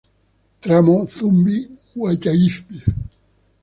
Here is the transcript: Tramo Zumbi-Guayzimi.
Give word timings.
Tramo 0.61 0.95
Zumbi-Guayzimi. 1.13 2.77